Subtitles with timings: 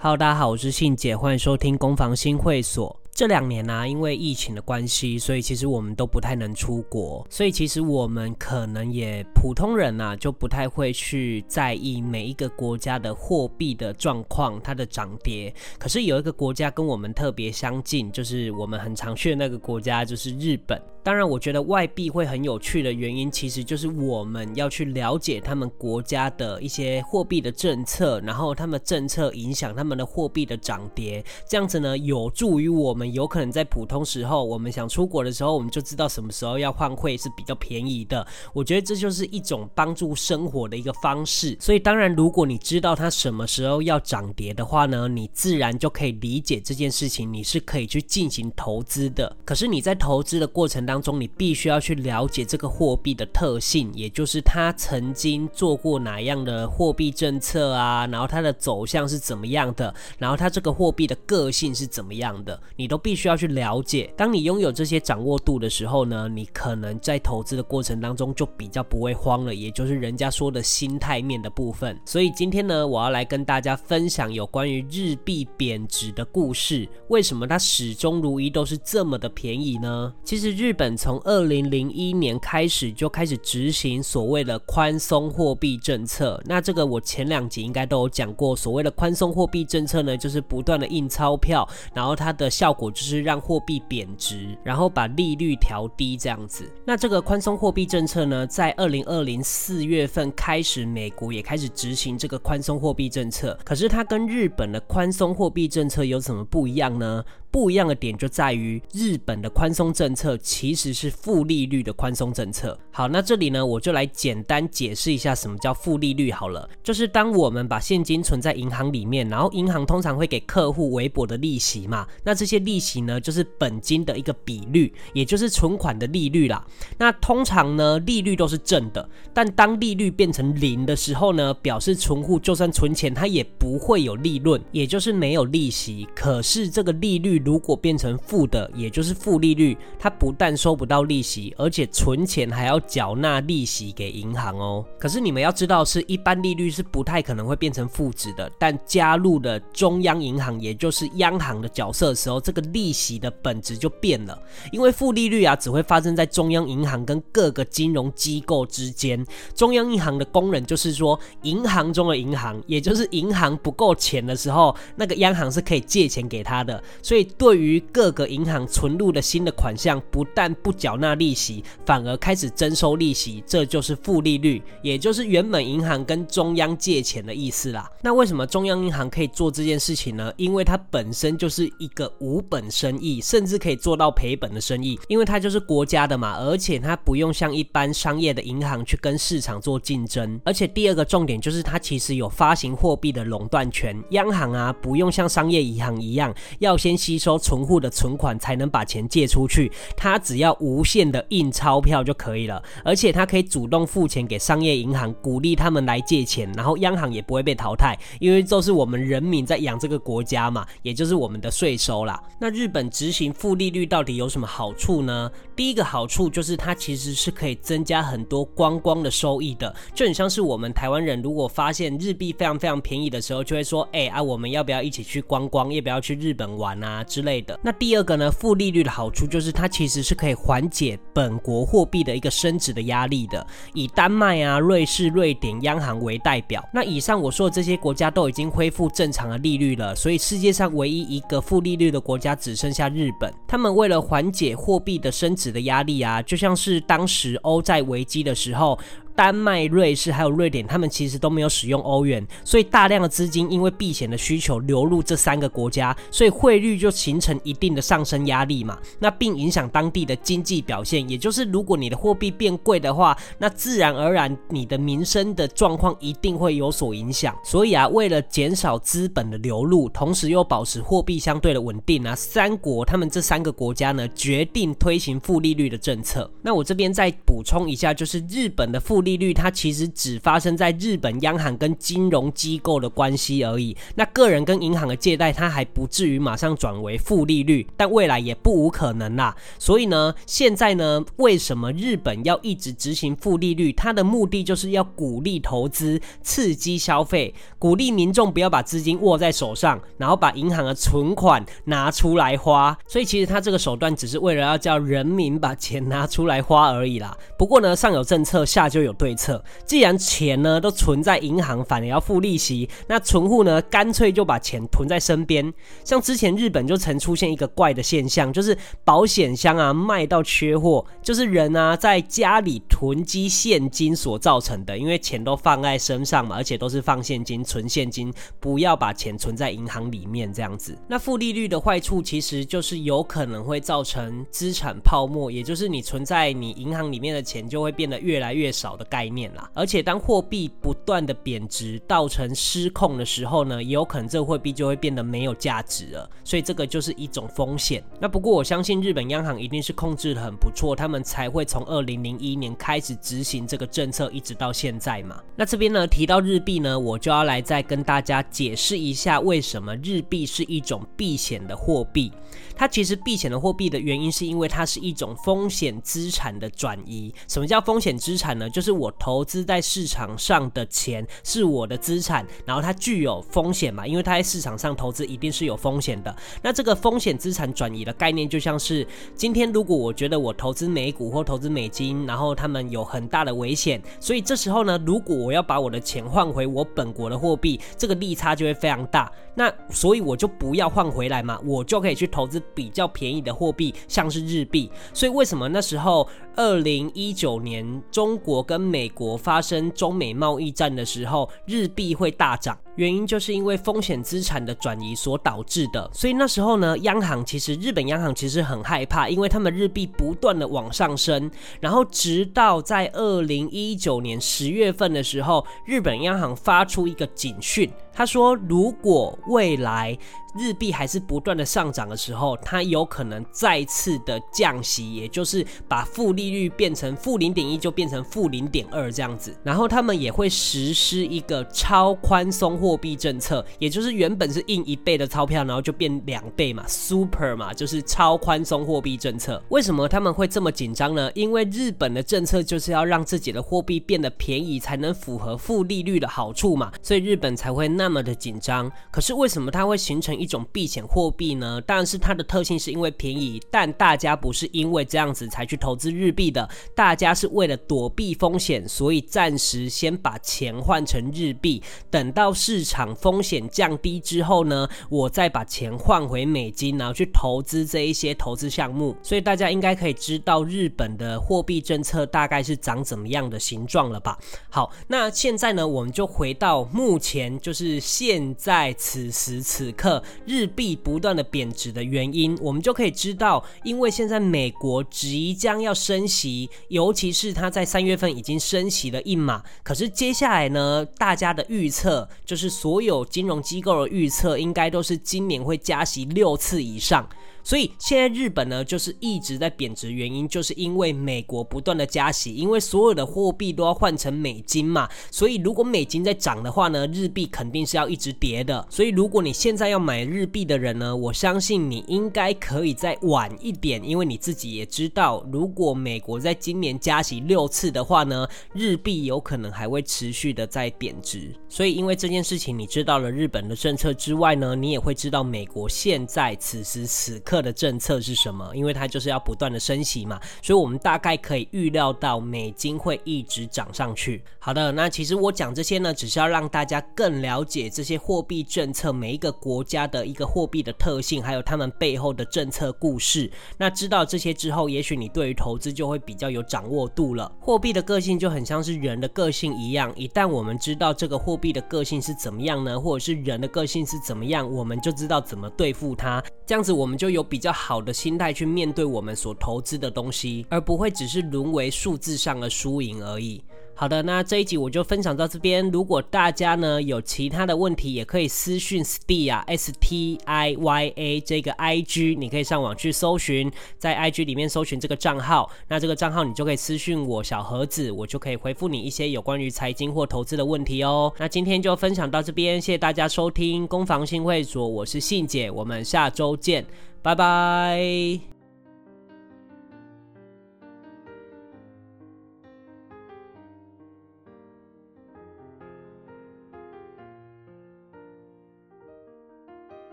[0.00, 2.96] Hello，大家好，我是信姐，欢迎收听攻防新会所。
[3.18, 15.52] 这两年呢，因为疫情的关系，所以其实我们都不太能出国，所以其实我们可能也普通人呐，就不太会去在意每一个国家的货币的状况，它的涨跌。
[15.80, 20.80] 可是有一个国家跟我们特别相近，就是我们很常去的那个国家，就是日本。
[21.02, 38.26] 当然，我觉得外币会很有趣的原因，其实就是我们要去了解他们国家的一些货币的政策，然后他们政策影响他们的货币的涨跌，这样子呢，有助于我们有可能在普通时候，我们想出国的时候，我们就知道什么时候要换汇是比较便宜的。
[38.52, 41.56] 我觉得这就是一种帮助生活的一个方式。
[41.60, 49.36] 所以，当然，如果你知道它什么时候要涨跌的话呢，你自然就可以理解这件事情，你是可以去进行投资的。
[49.44, 64.12] 可是你在投资的过程当中，你必须要去了解这个货币的特性，也就是它曾经做过哪样的货币政策啊，然后它的走向是怎么样的，然后它这个货币的个性是怎么样的，你都必须要去了解。
[64.16, 71.96] 当你拥有这些掌握度的时候呢，你可能在投资的过程当中就比较不会慌了，也就是人家说的心态面的部分。
[72.04, 76.88] 所以今天呢，我要来跟大家分享有关于日币贬值的故事。
[77.08, 80.12] 为什么它始终如一都是这么的便宜呢？
[80.24, 86.42] 其实日本从二零零一年开始就开始执行所谓的宽松货币政策。
[86.46, 88.48] 那这个我前两集应该都有讲过。
[88.56, 96.70] 所谓的宽松货币政策呢，就是不断的印钞票，然后它的效果就是让货币贬值，然后把利率调低这样子。
[96.84, 103.58] 那这个宽松货币政策呢，在二零二零四月份开始，美国也开始执行这个宽松货币政策。
[103.64, 107.24] 可是它跟日本的宽松货币政策有什么不一样呢？
[107.50, 112.78] 不一样的点就在于日本的宽松政策其实是负利率的宽松政策。
[112.90, 116.68] 好，那这里呢，我就来简单解释一下什么叫负利率好了。
[116.82, 126.64] 就是当我们把现金存在银行里面，然后银行通常会给客户微薄的利息嘛，那这些利息呢，就是本金的一个比率，也就是存款的利率啦。
[126.98, 136.06] 那通常呢，利率都是正的，但当利率变成零的时候呢，表示存户就算存钱，他也不会有利润，也就是没有利息。
[136.14, 144.84] 可是这个利率如果变成负的，也就是负利率，它不但收不到利息，而且存钱还要缴纳利息给银行哦。
[144.98, 154.40] 可是你们要知道，是一般利率是不太可能会变成负值的，但加入了中央银行，也就是央行的角色的时候，这个利息的本质就变了。
[154.72, 159.24] 因为负利率啊，只会发生在中央银行跟各个金融机构之间。
[159.54, 166.82] 中央银行的工人就是说，银行中的银行，也就是银行不够钱的时候，那个央行是可以借钱给他的。
[167.02, 177.90] 所以对于各个银行存入的新的款项，不但不缴纳利息，反而开始征收利息，这就是负利率，也就是原本银行跟中央借钱的意思啦。
[178.02, 180.32] 那为什么中央银行可以做这件事情呢？
[180.36, 190.40] 因为它本身就是一个无本生意，甚至可以做到赔本的生意，因为它就是国家的嘛，而且它不用像一般商业的银行去跟市场做竞争。
[190.44, 212.22] 而且第二个重点就是它其实有发行货币的垄断权，央行啊不用像商业银行一样要先吸收存户的存款才能把钱借出去，他只要无限的印钞票就可以了，而且他可以主动付钱给商业银行，鼓励他们来借钱，然后央行也不会被淘汰，因为都是我们人民在养这个国家嘛，也就是我们的税收啦。
[212.38, 215.30] 那日本执行负利率到底有什么好处呢？
[215.56, 225.72] 第一个好处就是它其实是可以增加很多观光的收益的，就很像是我们台湾人如果发现日币非常非常便宜的时候，就会说，哎啊，我们要不要一起去观光？
[225.72, 227.58] 要不要去日本玩啊之类的？
[227.62, 233.44] 那第二个呢，负利率的好处就是它其实是可以缓解本国货币的一个升值的压力的。
[233.74, 243.32] 以丹麦啊、瑞士、瑞典央行为代表，那以上我说的这些国家都已经恢复正常的利率了，所以世界上唯一一个负利率的国家只剩下日本。
[243.46, 248.78] 他们为了缓解货币的升值的压力啊，就像是当时欧债危机的时候。
[249.18, 258.78] 丹麦、瑞士还有瑞典，他们其实都没有使用欧元，所以大量的资金因为避险的需求流入这三个国家，所以汇率就形成一定的上升压力嘛。
[259.00, 267.36] 那并影响当地的经济表现，也就是如果你的货币变贵的话，那自然而然你的民生的状况一定会有所影响。
[267.42, 276.30] 所以啊，为了减少资本的流入，同时又保持货币相对的稳定啊，三国他们这三个国家呢决定推行负利率的政策。
[276.40, 279.02] 那我这边再补充一下，就是日本的负。
[279.07, 283.74] 利利率它其实只发生在日本央行跟金融机构的关系而已。
[283.94, 289.34] 那个人跟银行的借贷，它还不至于马上转为负利率，但未来也不无可能啦。
[289.58, 293.72] 所以呢，现在呢，为什么日本要一直执行负利率？
[293.72, 302.76] 它的目的就是要鼓励投资、刺激消费，鼓励民众不要把资金握在手上，然后把银行的存款拿出来花。
[302.86, 307.16] 所以其实它这个手段只是为了要叫人民把钱拿出来花而已啦。
[307.38, 309.42] 不过呢，上有政策，下就有对策。
[309.64, 315.54] 既然钱呢都存在银行，反而要付利息，那存户呢干脆就把钱囤在身边。
[315.84, 324.76] 像之前日本就曾出现一个怪的现象，就是保险箱啊卖到缺货，就是人啊在家里囤积现金所造成的。
[324.76, 330.76] 因为钱都放在身上嘛，而且都是放现金、存现金，不要把钱存在银行里面这样子。
[330.88, 339.50] 那负利率的坏处其实就是有可能会造成资产泡沫，也就是你存在你银行里面的钱就会变得越来越少的概念啦。
[339.54, 346.10] 而且当货币不断的贬值，造成失控的时候呢，也有可能这个货币就会变得没有价值了。
[346.24, 347.82] 所以这个就是一种风险。
[348.00, 355.22] 那不过我相信日本央行一定是控制的很不错，他们才会从二零零一年开始执行这个政策，一直到现在嘛。
[355.36, 362.12] 那这边呢提到日币呢，我就要来再跟大家解释一下为什么日币是一种避险的货币。
[362.54, 367.14] 它其实避险的货币的原因是因为它是一种风险资产的转移。
[367.28, 368.50] 什么叫风险资产呢？
[368.50, 376.14] 就是是我投资在市场上的钱是我的资产，然后它具有风险嘛，因为它在市场上投资一定是有风险的。
[376.42, 389.10] 那这个风险资产转移的概念就像是今天如果我觉得我投资美股或投资美金，然后他们有很大的危险，所以这时候呢，如果我要把我的钱换回我本国的货币，这个利差就会非常大。
[389.34, 394.70] 那所以我就不要换回来嘛，我就可以去投资比较便宜的货币，像是日币。
[394.92, 402.58] 所以为什么那时候二零一九年中国跟美国发生中美贸易战的时候，日币会大涨？
[402.78, 405.90] 原因就是因为风险资产的转移所导致的。
[405.92, 411.28] 所以那时候呢，央行其实日本央行其实很害怕，因为他们日币不断的往上升，
[411.58, 419.98] 然后直到在二零一九年十月份的时候，日本央行发出一个警讯，他说如果未来
[420.38, 429.36] 日币还是不断的上涨的时候，它有可能再次的降息，也就是把负利率变成负零点一，就变成负零点二这样子。
[429.42, 439.42] 然后他们也会实施一个超宽松货币政策，也就是原本是印一倍的钞票，然后就变两倍嘛，super 嘛，就是超宽松货币政策。
[439.48, 441.10] 为什么他们会这么紧张呢？
[441.14, 448.70] 因为日本的政策就是要让自己的货币变得便宜，才能符合负利率的好处嘛，所以日本才会那么的紧张。
[448.90, 451.58] 可是为什么它会形成一种避险货币呢？
[451.62, 468.96] 当然是它的特性是因为便宜，但大家不是因为这样子才去投资日币的，大家是为了躲避风险，所以暂时先把钱换成日币，等到市市场风险降低之后呢，我再把钱换回美金，然后去投资这一些投资项目。
[469.00, 474.18] 所以大家应该可以知道日本的货币政策大概是长怎么样的形状了吧？
[474.50, 480.02] 好，那现在呢，我们就回到目前，就是现在此时此刻。
[480.26, 497.08] 日币不断的贬值的原因，我们就可以知道，因为现在美国即将要升息，尤其是它在三月份已经升息了一码，可是接下来呢，大家的预测就是所有金融机构的预测，应该都是今年会加息六次以上。
[497.48, 508.66] 所以现在日本呢，就是一直在贬值，原因就是因为美国不断的加息，因为所有的货币都要换成美金嘛，所以如果美金在涨的话呢，日币肯定是要一直跌的。
[508.68, 521.34] 所以如果你现在要买日币的人呢，我相信你应该可以再晚一点，因为你自己也知道，如果美国在今年加息六次的话呢，日币有可能还会持续的在贬值。
[521.48, 527.37] 所以因为这件事情，你知道了日本的政策之外呢，你也会知道美国现在此时此刻。
[527.40, 528.50] 的政策是什么？
[528.54, 534.22] 因为它就是要不断的升息嘛，所以我们大概可以预料到美金会一直涨上去。
[534.38, 543.30] 好的，那其实我讲这些呢，只是要让大家更了解这些货币政策，每一个国家的一个货币的特性，还有他们背后的政策故事。
[543.56, 547.30] 那知道这些之后，也许你对于投资就会比较有掌握度了。
[547.38, 556.20] 货币的个性就很像是人的个性一样，一旦我们知道这个货币的个性是怎么样呢，或者是人的个性是怎么样，我们就知道怎么对付它。
[556.44, 557.27] 这样子我们就有。
[557.28, 563.42] 比较好的心态去面对我们所投资的东西，而不会只是沦为数字上的输赢而已。
[563.80, 565.70] 好的，那这一集我就分享到这边。
[565.70, 581.12] 如果大家呢有其他的问题，也可以私讯 Stya S T I Y A 这个 I G，你可以上网去搜寻，在 I G 里面搜寻这个账号，那这个账号你就可以私讯我小盒子，我就可以回复你一些有关于财经或投资的问题哦。
[581.16, 586.66] 那今天就分享到这边，谢谢大家收听攻防新会所，我是信姐，我们下周见，
[587.00, 588.37] 拜拜。